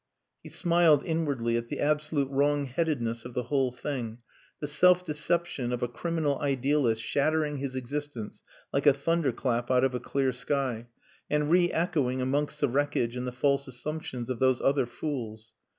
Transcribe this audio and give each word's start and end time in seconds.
He 0.41 0.49
smiled 0.49 1.03
inwardly 1.03 1.57
at 1.57 1.67
the 1.67 1.79
absolute 1.79 2.27
wrong 2.31 2.65
headedness 2.65 3.23
of 3.23 3.35
the 3.35 3.43
whole 3.43 3.71
thing, 3.71 4.17
the 4.59 4.65
self 4.65 5.05
deception 5.05 5.71
of 5.71 5.83
a 5.83 5.87
criminal 5.87 6.39
idealist 6.39 7.03
shattering 7.03 7.57
his 7.57 7.75
existence 7.75 8.41
like 8.73 8.87
a 8.87 8.93
thunder 8.93 9.31
clap 9.31 9.69
out 9.69 9.83
of 9.83 9.93
a 9.93 9.99
clear 9.99 10.33
sky, 10.33 10.87
and 11.29 11.51
re 11.51 11.71
echoing 11.71 12.19
amongst 12.19 12.59
the 12.61 12.67
wreckage 12.67 13.15
in 13.15 13.25
the 13.25 13.31
false 13.31 13.67
assumptions 13.67 14.31
of 14.31 14.39
those 14.39 14.59
other 14.59 14.87
fools. 14.87 15.53